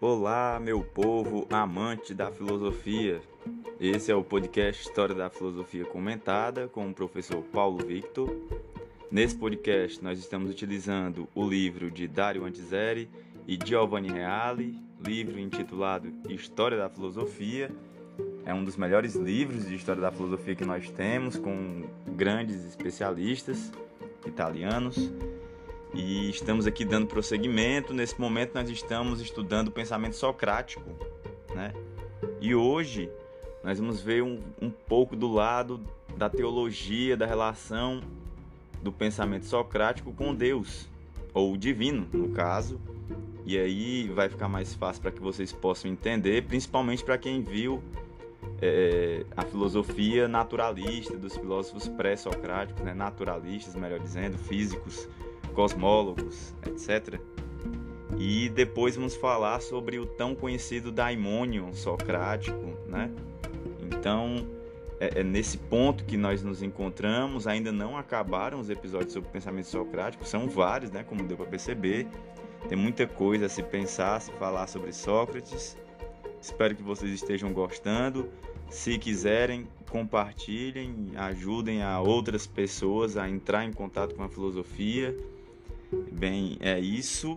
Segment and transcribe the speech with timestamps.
[0.00, 3.20] Olá, meu povo amante da filosofia.
[3.80, 8.32] Esse é o podcast História da Filosofia Comentada com o professor Paulo Victor.
[9.10, 13.10] Nesse podcast, nós estamos utilizando o livro de Dario Antiseri
[13.44, 17.68] e Giovanni Reale, livro intitulado História da Filosofia.
[18.46, 23.72] É um dos melhores livros de história da filosofia que nós temos, com grandes especialistas
[24.24, 25.10] italianos.
[25.98, 27.92] E estamos aqui dando prosseguimento.
[27.92, 30.88] Nesse momento, nós estamos estudando o pensamento socrático,
[31.52, 31.74] né?
[32.40, 33.10] E hoje
[33.64, 35.80] nós vamos ver um, um pouco do lado
[36.16, 38.00] da teologia, da relação
[38.80, 40.88] do pensamento socrático com Deus,
[41.34, 42.80] ou divino, no caso.
[43.44, 47.82] E aí vai ficar mais fácil para que vocês possam entender, principalmente para quem viu
[48.62, 52.94] é, a filosofia naturalista dos filósofos pré-socráticos, né?
[52.94, 55.08] naturalistas, melhor dizendo, físicos
[55.58, 57.20] cosmólogos, etc.
[58.16, 63.10] E depois vamos falar sobre o tão conhecido daimônio socrático, né?
[63.82, 64.46] Então,
[65.00, 67.48] é, é, nesse ponto que nós nos encontramos.
[67.48, 71.02] Ainda não acabaram os episódios sobre pensamento socrático, são vários, né?
[71.02, 72.06] Como deu para perceber.
[72.68, 75.76] Tem muita coisa a se pensar, a se falar sobre Sócrates.
[76.40, 78.28] Espero que vocês estejam gostando.
[78.70, 85.16] Se quiserem, compartilhem, ajudem a outras pessoas a entrar em contato com a filosofia.
[86.18, 87.36] Bem, é isso.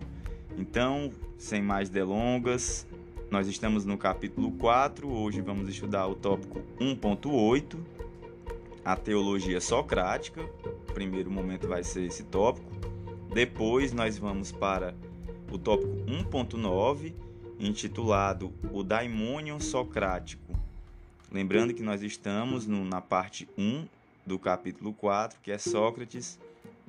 [0.58, 2.88] Então, sem mais delongas,
[3.30, 5.08] nós estamos no capítulo 4.
[5.08, 7.78] Hoje vamos estudar o tópico 1.8,
[8.84, 10.42] a teologia socrática.
[10.90, 12.72] O primeiro momento vai ser esse tópico.
[13.32, 14.96] Depois nós vamos para
[15.52, 17.14] o tópico 1.9,
[17.60, 20.60] intitulado O Daimonion Socrático.
[21.32, 23.86] Lembrando que nós estamos no, na parte 1
[24.26, 26.40] do capítulo 4, que é Sócrates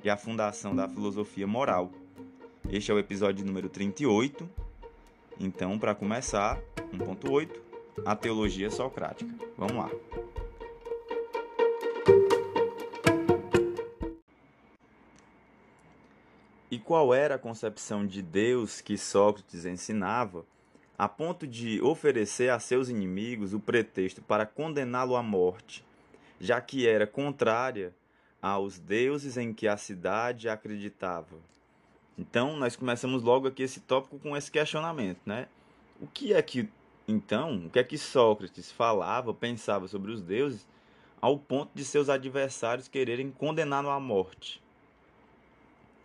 [0.03, 1.89] e a fundação da filosofia moral.
[2.69, 4.49] Este é o episódio número 38.
[5.39, 6.59] Então, para começar,
[6.91, 7.49] 1.8,
[8.05, 9.33] a teologia socrática.
[9.57, 9.89] Vamos lá.
[16.69, 20.45] E qual era a concepção de Deus que Sócrates ensinava,
[20.97, 25.85] a ponto de oferecer a seus inimigos o pretexto para condená-lo à morte,
[26.39, 27.93] já que era contrária
[28.43, 31.37] aos deuses em que a cidade acreditava.
[32.17, 35.47] Então, nós começamos logo aqui esse tópico com esse questionamento, né?
[36.01, 36.67] O que é que
[37.07, 40.67] então, o que é que Sócrates falava, pensava sobre os deuses
[41.21, 44.61] ao ponto de seus adversários quererem condená-lo à morte?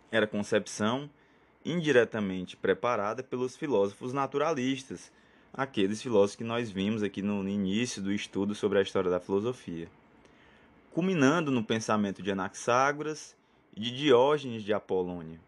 [0.09, 1.09] Era concepção
[1.63, 5.11] indiretamente preparada pelos filósofos naturalistas,
[5.53, 9.89] aqueles filósofos que nós vimos aqui no início do estudo sobre a história da filosofia
[10.91, 13.35] culminando no pensamento de Anaxágoras
[13.75, 15.39] e de Diógenes de Apolônia.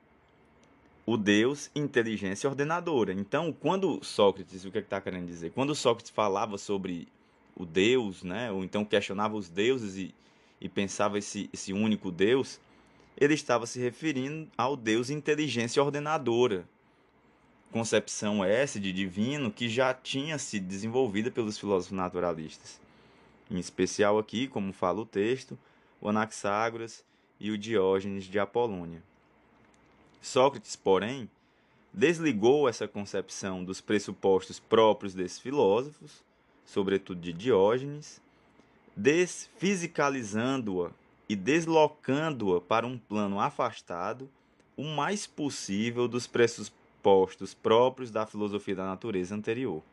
[1.05, 3.11] O Deus inteligência ordenadora.
[3.11, 5.51] Então, quando Sócrates, o que é está querendo dizer?
[5.51, 7.07] Quando Sócrates falava sobre
[7.55, 10.13] o Deus, né, ou então questionava os deuses e,
[10.59, 12.61] e pensava esse, esse único Deus,
[13.17, 16.65] ele estava se referindo ao Deus inteligência ordenadora.
[17.71, 22.79] Concepção essa de divino que já tinha sido desenvolvida pelos filósofos naturalistas
[23.51, 25.59] em especial aqui, como fala o texto,
[25.99, 27.03] o Anaxágoras
[27.39, 29.03] e o Diógenes de Apolônia.
[30.21, 31.29] Sócrates, porém,
[31.93, 36.23] desligou essa concepção dos pressupostos próprios desses filósofos,
[36.65, 38.21] sobretudo de Diógenes,
[38.95, 40.91] desfisicalizando-a
[41.27, 44.29] e deslocando-a para um plano afastado
[44.77, 49.83] o mais possível dos pressupostos próprios da filosofia da natureza anterior.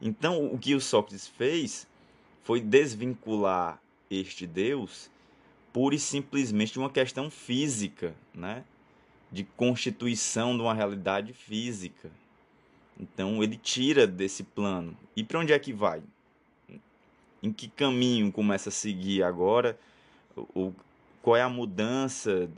[0.00, 1.86] Então, o que o Sócrates fez
[2.46, 5.10] foi desvincular este Deus
[5.72, 8.62] pura e simplesmente de uma questão física, né?
[9.32, 12.08] de constituição de uma realidade física.
[13.00, 14.96] Então ele tira desse plano.
[15.16, 16.00] E para onde é que vai?
[17.42, 19.76] Em que caminho começa a seguir agora?
[20.54, 20.72] O,
[21.20, 22.48] qual é a mudança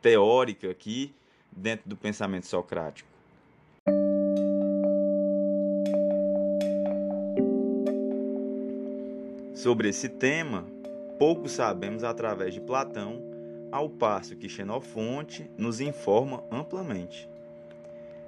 [0.00, 1.12] teórica aqui
[1.52, 3.09] dentro do pensamento socrático?
[9.60, 10.64] Sobre esse tema,
[11.18, 13.22] pouco sabemos através de Platão,
[13.70, 17.28] ao passo que Xenofonte nos informa amplamente.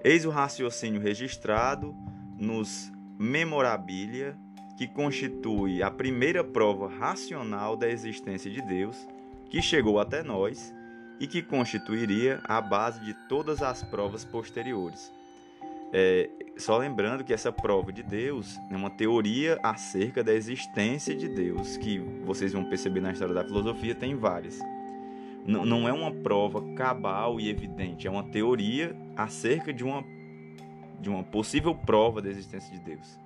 [0.05, 1.97] Eis o raciocínio registrado
[2.39, 4.37] nos Memorabilia,
[4.77, 9.09] que constitui a primeira prova racional da existência de Deus,
[9.49, 10.71] que chegou até nós
[11.19, 15.11] e que constituiria a base de todas as provas posteriores.
[15.95, 21.29] É, só lembrando que essa prova de Deus é uma teoria acerca da existência de
[21.29, 24.59] Deus, que vocês vão perceber na história da filosofia, tem várias.
[25.45, 30.05] N não é uma prova cabal e evidente, é uma teoria acerca de uma,
[31.01, 33.19] de uma possível prova da existência de Deus.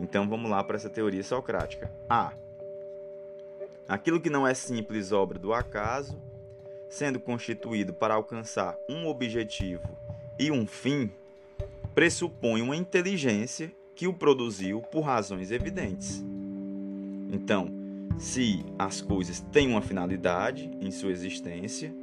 [0.00, 1.90] Então vamos lá para essa teoria socrática.
[2.08, 2.32] A.
[3.86, 6.18] Aquilo que não é simples obra do acaso,
[6.88, 9.88] sendo constituído para alcançar um objetivo
[10.38, 11.10] e um fim,
[11.94, 16.24] pressupõe uma inteligência que o produziu por razões evidentes.
[17.30, 17.70] Então,
[18.18, 21.94] se as coisas têm uma finalidade em sua existência,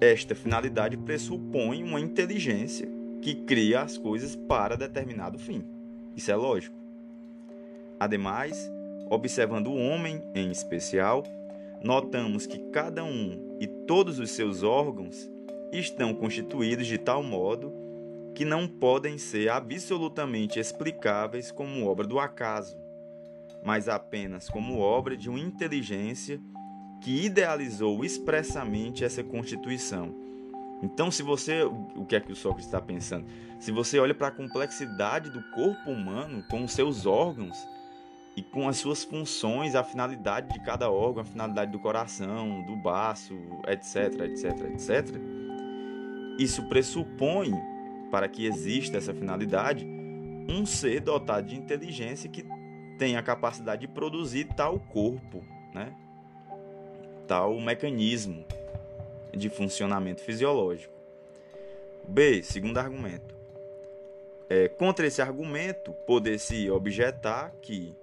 [0.00, 2.86] esta finalidade pressupõe uma inteligência
[3.22, 5.64] que cria as coisas para determinado fim.
[6.14, 6.76] Isso é lógico.
[7.98, 8.70] Ademais,
[9.08, 11.24] observando o homem em especial,
[11.82, 15.30] notamos que cada um e todos os seus órgãos
[15.72, 17.83] estão constituídos de tal modo
[18.34, 22.76] que não podem ser absolutamente explicáveis como obra do acaso,
[23.64, 26.40] mas apenas como obra de uma inteligência
[27.00, 30.14] que idealizou expressamente essa constituição.
[30.82, 33.26] Então, se você, o que é que o Sócrates está pensando?
[33.60, 37.56] Se você olha para a complexidade do corpo humano com os seus órgãos
[38.36, 42.76] e com as suas funções, a finalidade de cada órgão, a finalidade do coração, do
[42.76, 43.34] baço,
[43.68, 45.16] etc, etc, etc,
[46.38, 47.52] isso pressupõe
[48.10, 49.86] para que exista essa finalidade,
[50.48, 52.44] um ser dotado de inteligência que
[52.98, 55.94] tem a capacidade de produzir tal corpo, né?
[57.26, 58.44] tal mecanismo
[59.32, 60.94] de funcionamento fisiológico.
[62.06, 63.34] B, segundo argumento.
[64.48, 67.94] É, contra esse argumento, poder-se objetar que,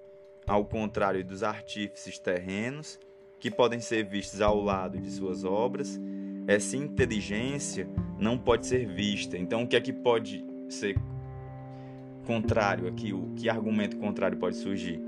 [0.46, 2.98] ao contrário dos artífices terrenos,
[3.38, 5.98] que podem ser vistos ao lado de suas obras,
[6.46, 9.36] essa inteligência não pode ser vista.
[9.38, 10.96] Então, o que é que pode ser
[12.26, 13.12] contrário aqui?
[13.12, 15.00] O que argumento contrário pode surgir?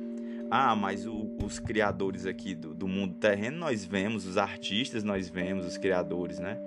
[0.50, 5.28] Ah, mas o, os criadores aqui do, do mundo terreno nós vemos, os artistas nós
[5.28, 6.58] vemos, os criadores, né?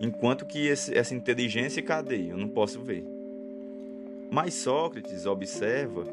[0.00, 2.30] Enquanto que esse, essa inteligência, cadê?
[2.30, 3.04] Eu não posso ver.
[4.30, 6.04] Mas Sócrates observa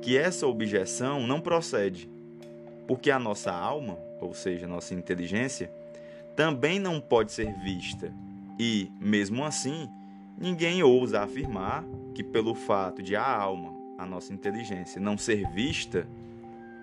[0.00, 2.08] que essa objeção não procede,
[2.86, 5.70] porque a nossa alma, ou seja, a nossa inteligência,
[6.38, 8.14] também não pode ser vista.
[8.56, 9.90] E, mesmo assim,
[10.40, 16.06] ninguém ousa afirmar que, pelo fato de a alma, a nossa inteligência, não ser vista,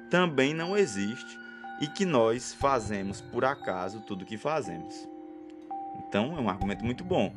[0.09, 1.39] também não existe
[1.79, 5.07] e que nós fazemos por acaso tudo o que fazemos.
[5.99, 7.33] Então, é um argumento muito bom.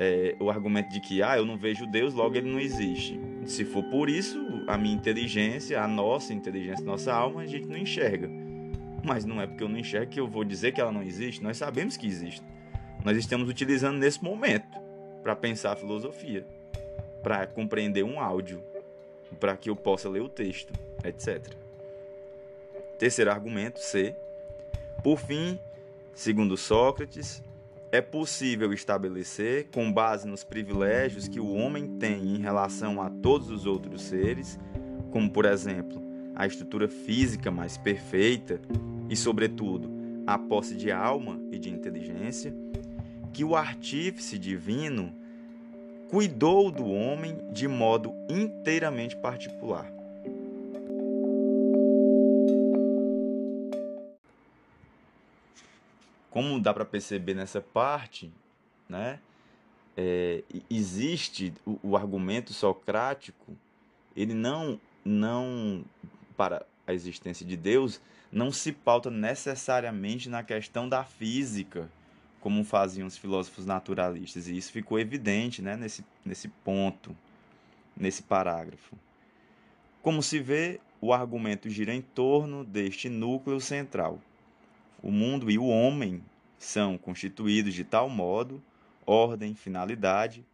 [0.00, 3.20] É, o argumento de que ah, eu não vejo Deus, logo ele não existe.
[3.44, 7.66] Se for por isso, a minha inteligência, a nossa inteligência, a nossa alma, a gente
[7.66, 8.47] não enxerga.
[9.08, 11.42] Mas não é porque eu não enxergo que eu vou dizer que ela não existe.
[11.42, 12.42] Nós sabemos que existe.
[13.02, 14.78] Nós estamos utilizando nesse momento
[15.22, 16.46] para pensar a filosofia,
[17.22, 18.62] para compreender um áudio,
[19.40, 21.54] para que eu possa ler o texto, etc.
[22.98, 24.14] Terceiro argumento, C.
[25.02, 25.58] Por fim,
[26.12, 27.42] segundo Sócrates,
[27.90, 33.50] é possível estabelecer, com base nos privilégios que o homem tem em relação a todos
[33.50, 34.58] os outros seres,
[35.10, 38.60] como por exemplo a estrutura física mais perfeita
[39.08, 39.90] e, sobretudo,
[40.26, 42.54] a posse de alma e de inteligência,
[43.32, 45.14] que o artífice divino
[46.10, 49.90] cuidou do homem de modo inteiramente particular.
[56.30, 58.30] Como dá para perceber nessa parte,
[58.88, 59.18] né,
[59.96, 63.56] é, existe o, o argumento socrático,
[64.16, 65.84] ele não não
[66.36, 71.90] para a existência de Deus não se pauta necessariamente na questão da física,
[72.40, 74.48] como faziam os filósofos naturalistas.
[74.48, 77.16] E isso ficou evidente né, nesse, nesse ponto,
[77.96, 78.96] nesse parágrafo.
[80.02, 84.20] Como se vê, o argumento gira em torno deste núcleo central.
[85.02, 86.22] O mundo e o homem
[86.58, 88.62] são constituídos de tal modo,
[89.06, 90.44] ordem, finalidade,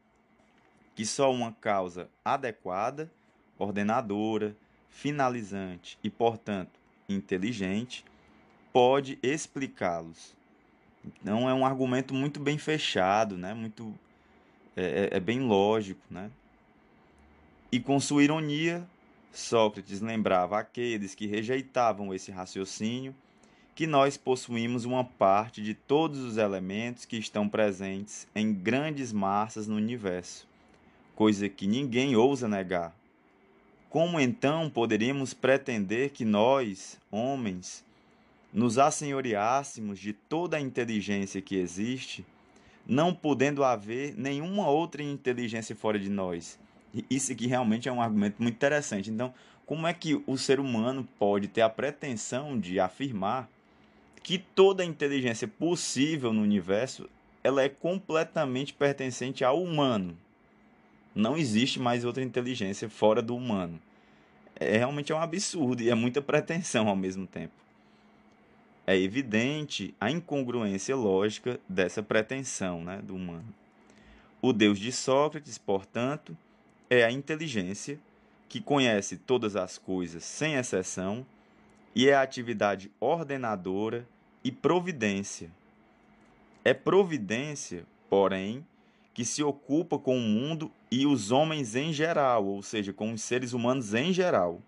[0.94, 3.10] que só uma causa adequada,
[3.58, 4.56] ordenadora,
[4.88, 8.04] finalizante e, portanto, inteligente,
[8.72, 10.34] pode explicá-los.
[11.04, 13.52] Então é um argumento muito bem fechado, né?
[13.54, 13.94] muito
[14.76, 16.00] é, é, é bem lógico.
[16.10, 16.30] Né?
[17.70, 18.86] E com sua ironia,
[19.32, 23.14] Sócrates lembrava aqueles que rejeitavam esse raciocínio
[23.74, 29.66] que nós possuímos uma parte de todos os elementos que estão presentes em grandes massas
[29.66, 30.46] no universo,
[31.16, 32.94] coisa que ninguém ousa negar
[33.94, 37.84] como então poderíamos pretender que nós, homens,
[38.52, 42.26] nos assenhoreássemos de toda a inteligência que existe,
[42.84, 46.58] não podendo haver nenhuma outra inteligência fora de nós?
[47.08, 49.12] Isso aqui realmente é um argumento muito interessante.
[49.12, 49.32] Então,
[49.64, 53.48] como é que o ser humano pode ter a pretensão de afirmar
[54.24, 57.08] que toda a inteligência possível no universo
[57.44, 60.18] ela é completamente pertencente ao humano?
[61.14, 63.80] Não existe mais outra inteligência fora do humano.
[64.56, 67.52] É realmente é um absurdo e é muita pretensão ao mesmo tempo.
[68.86, 73.54] É evidente a incongruência lógica dessa pretensão né, do humano.
[74.42, 76.36] O Deus de Sócrates, portanto,
[76.90, 77.98] é a inteligência
[78.48, 81.24] que conhece todas as coisas sem exceção
[81.94, 84.06] e é a atividade ordenadora
[84.42, 85.50] e providência.
[86.64, 88.66] É providência, porém,
[89.14, 93.22] que se ocupa com o mundo e os homens em geral, ou seja, com os
[93.22, 94.60] seres humanos em geral,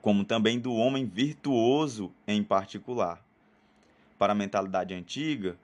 [0.00, 3.22] como também do homem virtuoso em particular.
[4.18, 5.56] Para a mentalidade antiga,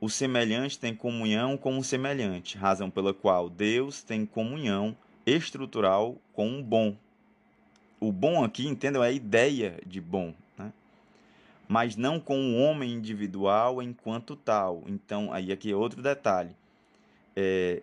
[0.00, 4.96] o semelhante tem comunhão com o semelhante, razão pela qual Deus tem comunhão
[5.26, 6.96] estrutural com o bom.
[7.98, 10.72] O bom aqui, entendam, é a ideia de bom, né?
[11.66, 14.84] mas não com o homem individual enquanto tal.
[14.86, 16.54] Então, aí aqui é outro detalhe.
[17.36, 17.82] É,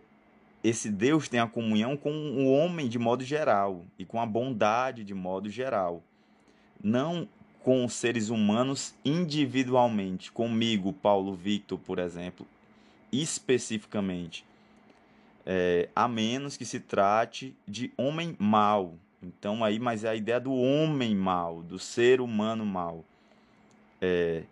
[0.63, 5.03] esse Deus tem a comunhão com o homem de modo geral e com a bondade
[5.03, 6.03] de modo geral.
[6.83, 7.27] Não
[7.63, 12.45] com os seres humanos individualmente, comigo, Paulo Victor, por exemplo,
[13.11, 14.45] especificamente.
[15.45, 18.95] É, a menos que se trate de homem mau.
[19.21, 23.03] Então aí, mas é a ideia do homem mau, do ser humano mau.
[23.99, 24.43] É,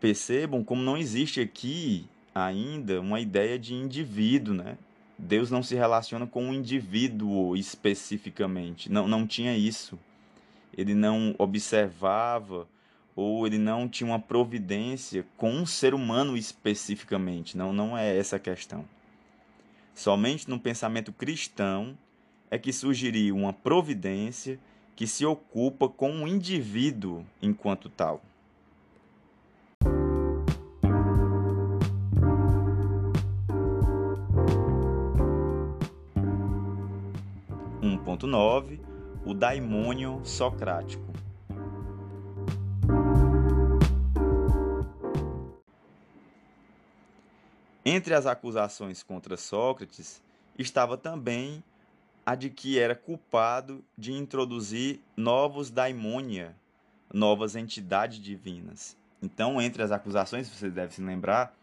[0.00, 4.78] percebam como não existe aqui ainda uma ideia de indivíduo, né?
[5.18, 8.90] Deus não se relaciona com um indivíduo especificamente.
[8.90, 9.98] Não, não tinha isso.
[10.76, 12.66] Ele não observava
[13.14, 17.56] ou ele não tinha uma providência com um ser humano especificamente.
[17.56, 18.84] Não, não é essa a questão.
[19.94, 21.96] Somente no pensamento cristão
[22.50, 24.58] é que surgiria uma providência
[24.96, 28.22] que se ocupa com o um indivíduo enquanto tal.
[38.16, 38.78] 1.9
[39.24, 41.12] O daimônio socrático.
[47.84, 50.22] Entre as acusações contra Sócrates
[50.58, 51.62] estava também
[52.24, 56.54] a de que era culpado de introduzir novos daimônia,
[57.12, 58.96] novas entidades divinas.
[59.20, 61.54] Então, entre as acusações, você deve se lembrar,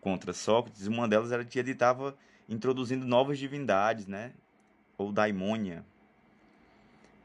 [0.00, 2.16] contra Sócrates, uma delas era que ele estava
[2.48, 4.32] introduzindo novas divindades, né?
[4.98, 5.84] Ou daimônia.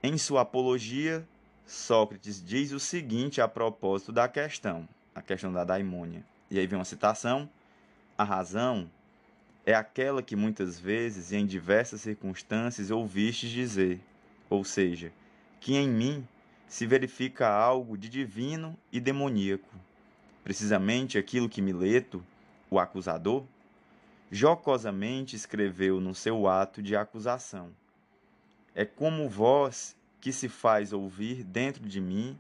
[0.03, 1.27] Em sua apologia,
[1.65, 6.25] Sócrates diz o seguinte a propósito da questão, a questão da daimônia.
[6.49, 7.49] E aí vem uma citação:
[8.17, 8.89] A razão
[9.65, 14.01] é aquela que muitas vezes e em diversas circunstâncias ouvistes dizer,
[14.49, 15.11] ou seja,
[15.59, 16.27] que em mim
[16.67, 19.69] se verifica algo de divino e demoníaco.
[20.43, 22.25] Precisamente aquilo que Mileto,
[22.69, 23.43] o acusador,
[24.31, 27.69] jocosamente escreveu no seu ato de acusação.
[28.73, 32.39] É como voz que se faz ouvir dentro de mim,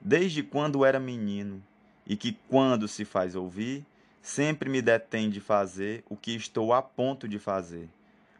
[0.00, 1.62] desde quando era menino,
[2.06, 3.84] e que, quando se faz ouvir,
[4.22, 7.88] sempre me detém de fazer o que estou a ponto de fazer,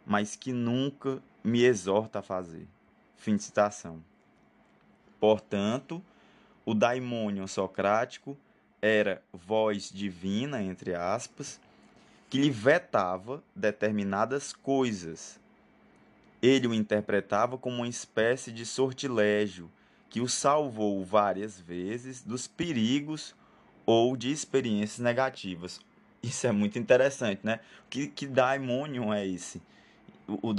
[0.07, 2.67] mas que nunca me exorta a fazer.
[3.17, 4.03] Fim de citação.
[5.21, 6.03] Portanto,
[6.65, 8.37] o daimônio socrático
[8.81, 11.61] era voz divina, entre aspas,
[12.33, 15.39] que lhe vetava determinadas coisas.
[16.41, 19.71] Ele o interpretava como uma espécie de sortilégio
[20.09, 23.35] que o salvou várias vezes dos perigos
[23.85, 25.79] ou de experiências negativas.
[26.23, 27.61] Isso é muito interessante, né?
[27.91, 28.27] Que, que
[29.13, 29.61] é esse?
[30.27, 30.55] O, o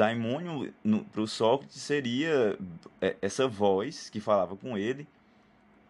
[1.12, 2.56] para o Sócrates seria
[3.02, 5.08] é, essa voz que falava com ele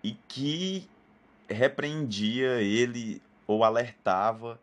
[0.02, 0.88] e que
[1.50, 4.58] repreendia ele ou alertava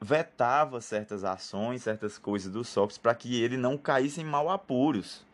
[0.00, 5.24] vetava certas ações, certas coisas do Sócrates para que ele não caísse em mal apuros,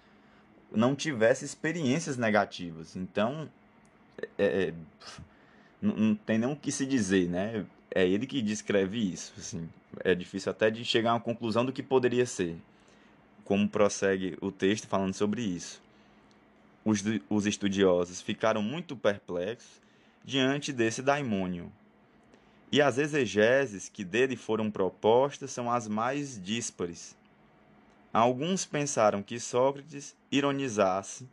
[0.71, 2.97] não tivesse experiências negativas.
[2.97, 3.49] Então,
[4.39, 4.75] é, é,
[5.81, 7.67] não, não, tem nem o que se dizer, né?
[7.95, 9.33] É ele que descreve isso.
[9.37, 9.69] Assim.
[10.01, 12.57] É difícil até de chegar a uma conclusão do que poderia ser.
[13.45, 15.83] Como prossegue o texto falando sobre isso.
[16.85, 19.81] Os, os estudiosos ficaram muito perplexos
[20.25, 21.71] diante desse daimônio
[22.73, 27.15] e as exegeses que dele foram propostas são as mais díspares.
[28.11, 31.29] Alguns pensaram que Sócrates ironizasse,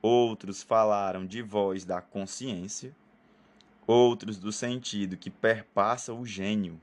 [0.00, 2.94] outros falaram de voz da consciência,
[3.88, 6.80] outros do sentido que perpassa o gênio,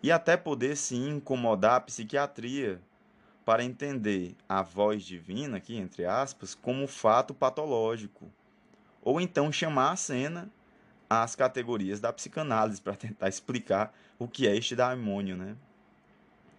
[0.00, 2.80] e até poder se incomodar a psiquiatria
[3.44, 8.30] para entender a voz divina, aqui entre aspas, como fato patológico,
[9.02, 10.48] ou então chamar a cena
[11.20, 15.56] as categorias da psicanálise para tentar explicar o que é este daimônio, né?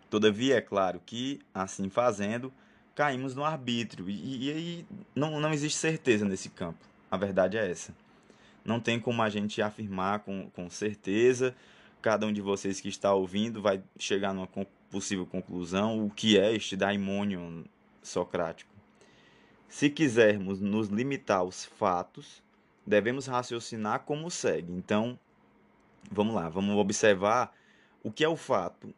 [0.09, 2.53] Todavia, é claro que, assim fazendo,
[2.93, 6.85] caímos no arbítrio, e, aí não, não existe certeza nesse campo.
[7.09, 7.95] A verdade é essa.
[8.63, 11.55] Não tem como a gente afirmar com, com certeza.
[12.01, 14.47] Cada um de vocês que está ouvindo vai chegar numa
[14.91, 17.65] possível conclusão o que é este daimônio
[18.01, 18.71] socrático.
[19.67, 22.42] Se quisermos nos limitar aos fatos,
[22.85, 24.71] devemos raciocinar como segue.
[24.71, 25.17] Então,
[26.11, 27.53] vamos lá, vamos observar
[28.03, 28.93] o que é o fato.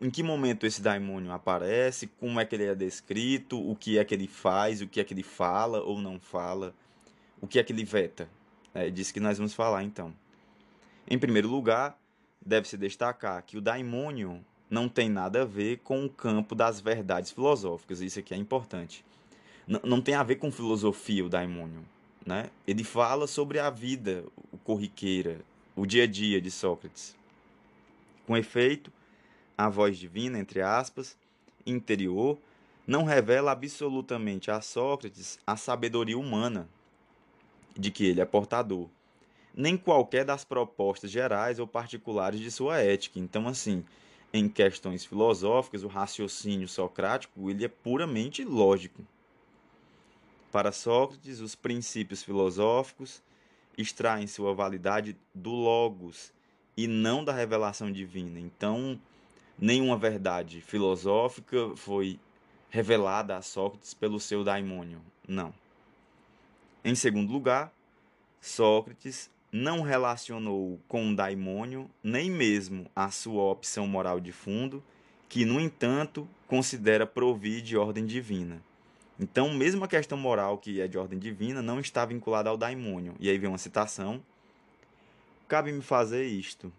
[0.00, 4.04] Em que momento esse daimônio aparece, como é que ele é descrito, o que é
[4.04, 6.74] que ele faz, o que é que ele fala ou não fala,
[7.40, 8.28] o que é que ele veta.
[8.72, 10.14] É disso que nós vamos falar então.
[11.08, 11.98] Em primeiro lugar,
[12.44, 17.30] deve-se destacar que o daimônio não tem nada a ver com o campo das verdades
[17.30, 19.04] filosóficas, isso aqui é importante
[19.84, 21.84] não tem a ver com filosofia o daimônio.
[22.24, 22.50] Né?
[22.66, 25.40] Ele fala sobre a vida o corriqueira,
[25.74, 27.16] o dia a dia de Sócrates.
[28.26, 28.92] Com efeito,
[29.56, 31.16] a voz divina, entre aspas,
[31.66, 32.38] interior,
[32.86, 36.68] não revela absolutamente a Sócrates a sabedoria humana
[37.76, 38.88] de que ele é portador,
[39.54, 43.18] nem qualquer das propostas gerais ou particulares de sua ética.
[43.18, 43.84] Então, assim,
[44.32, 49.02] em questões filosóficas, o raciocínio socrático ele é puramente lógico.
[50.50, 53.22] Para Sócrates, os princípios filosóficos
[53.78, 56.32] extraem sua validade do Logos
[56.76, 58.40] e não da revelação divina.
[58.40, 59.00] Então,
[59.58, 62.18] nenhuma verdade filosófica foi
[62.68, 65.00] revelada a Sócrates pelo seu daimônio.
[65.26, 65.54] Não.
[66.84, 67.72] Em segundo lugar,
[68.40, 74.82] Sócrates não relacionou com o daimônio nem mesmo a sua opção moral de fundo,
[75.28, 78.60] que, no entanto, considera provir de ordem divina.
[79.22, 83.14] Então, mesmo a questão moral, que é de ordem divina, não está vinculada ao daimônio.
[83.20, 84.22] E aí vem uma citação:
[85.46, 86.72] Cabe-me fazer isto,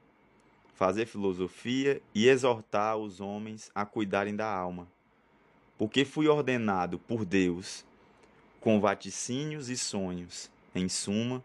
[0.73, 4.87] fazer filosofia e exortar os homens a cuidarem da alma.
[5.77, 7.85] Porque fui ordenado por Deus
[8.59, 11.43] com vaticínios e sonhos, em suma,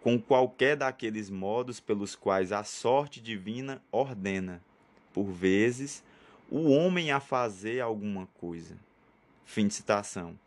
[0.00, 4.62] com qualquer daqueles modos pelos quais a sorte divina ordena,
[5.12, 6.02] por vezes,
[6.50, 8.76] o homem a fazer alguma coisa.
[9.44, 10.38] Fim de citação.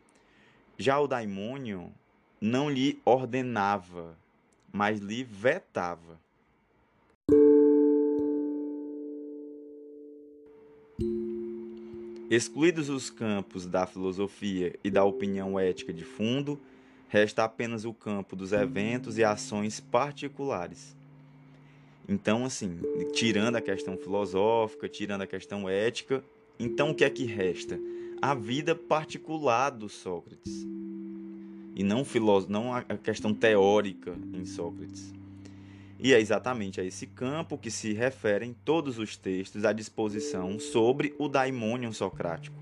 [0.78, 1.92] Já o daimônio
[2.40, 4.16] não lhe ordenava,
[4.72, 6.20] mas lhe vetava.
[12.28, 16.60] Excluídos os campos da filosofia e da opinião ética de fundo,
[17.08, 20.96] resta apenas o campo dos eventos e ações particulares.
[22.08, 22.80] Então, assim,
[23.12, 26.22] tirando a questão filosófica, tirando a questão ética,
[26.58, 27.78] então o que é que resta?
[28.20, 30.66] A vida particular do Sócrates
[31.74, 35.12] e não filósofo, não a questão teórica em Sócrates.
[35.98, 41.14] E é exatamente a esse campo que se referem todos os textos à disposição sobre
[41.18, 42.56] o daimônio socrático.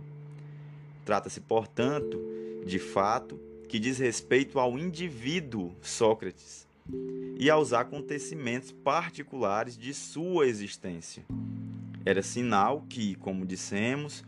[1.05, 2.21] Trata-se, portanto,
[2.67, 3.39] de fato
[3.69, 6.67] que diz respeito ao indivíduo Sócrates
[7.39, 11.25] e aos acontecimentos particulares de sua existência.
[12.05, 14.25] Era sinal que, como dissemos,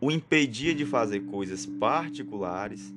[0.00, 2.94] o impedia de fazer coisas particulares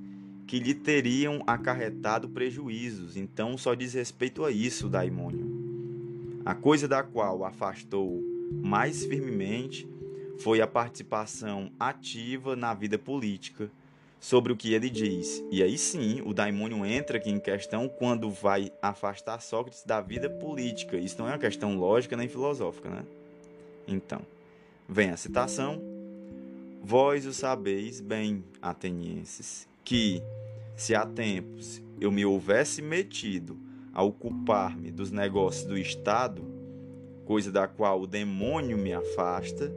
[0.48, 3.18] que lhe teriam acarretado prejuízos.
[3.18, 6.42] Então só diz respeito a isso, daimônio.
[6.46, 8.22] A coisa da qual afastou
[8.64, 9.88] mais firmemente
[10.40, 13.70] foi a participação ativa na vida política,
[14.20, 15.44] sobre o que ele diz.
[15.52, 20.30] E aí sim, o daimônio entra aqui em questão quando vai afastar Sócrates da vida
[20.30, 20.96] política.
[20.96, 23.04] Isso não é uma questão lógica nem filosófica, né?
[23.86, 24.22] Então,
[24.88, 25.93] vem a citação
[26.86, 30.22] Vós o sabeis bem, atenienses, que,
[30.76, 33.58] se há tempos eu me houvesse metido
[33.94, 36.44] a ocupar-me dos negócios do Estado,
[37.24, 39.74] coisa da qual o demônio me afasta,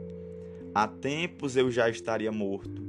[0.75, 2.83] há tempos eu já estaria morto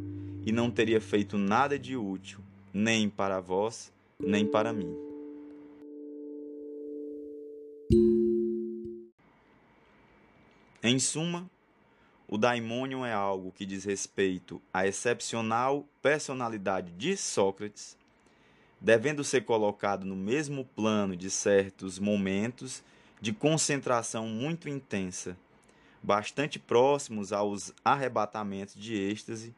[0.44, 2.40] e não teria feito nada de útil,
[2.74, 4.96] nem para vós, nem para mim.
[10.83, 11.48] Em suma,
[12.28, 17.96] o daimônio é algo que diz respeito à excepcional personalidade de Sócrates,
[18.78, 22.84] devendo ser colocado no mesmo plano de certos momentos
[23.18, 25.38] de concentração muito intensa,
[26.02, 29.54] bastante próximos aos arrebatamentos de êxtase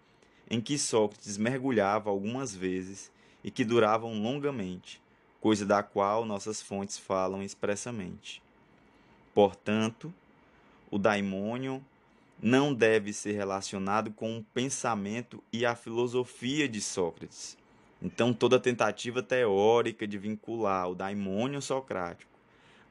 [0.49, 3.11] em que Sócrates mergulhava algumas vezes
[3.43, 5.03] e que duravam longamente,
[5.41, 8.41] coisa da qual nossas fontes falam expressamente.
[9.35, 10.15] Portanto,
[10.89, 11.85] o daimônio
[12.43, 17.57] não deve ser relacionado com o pensamento e a filosofia de Sócrates.
[18.03, 22.31] Então, toda tentativa teórica de vincular o daimônio socrático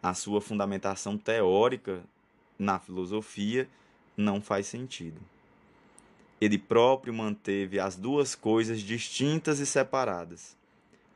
[0.02, 2.04] à sua fundamentação teórica
[2.58, 3.68] na filosofia
[4.16, 5.20] não faz sentido.
[6.40, 10.56] Ele próprio manteve as duas coisas distintas e separadas,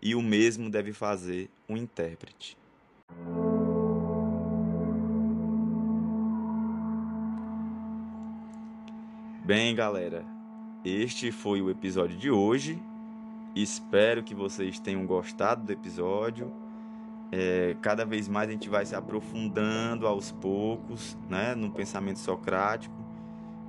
[0.02, 2.58] e o mesmo deve fazer o intérprete.
[9.56, 10.26] Bem, galera,
[10.84, 12.82] este foi o episódio de hoje.
[13.56, 16.52] Espero que vocês tenham gostado do episódio.
[17.32, 22.96] É, cada vez mais a gente vai se aprofundando aos poucos né, no pensamento socrático.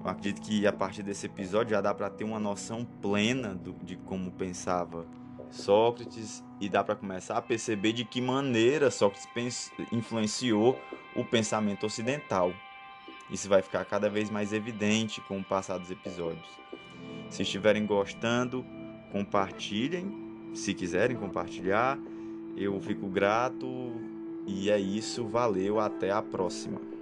[0.03, 3.75] Eu acredito que a partir desse episódio já dá para ter uma noção plena do,
[3.85, 5.07] de como pensava
[5.51, 10.81] Sócrates e dá para começar a perceber de que maneira Sócrates influenciou
[11.15, 12.55] o pensamento ocidental.
[13.31, 16.49] Isso vai ficar cada vez mais evidente com o passar dos episódios.
[17.31, 18.65] Se estiverem gostando,
[19.11, 20.53] compartilhem.
[20.55, 21.99] Se quiserem compartilhar,
[22.57, 23.67] eu fico grato.
[24.47, 26.94] E é isso, valeu, até a próxima.